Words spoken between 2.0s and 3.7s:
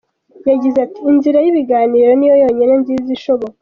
niyo yonyine nziza ishoboka.